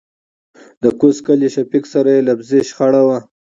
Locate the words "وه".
3.07-3.19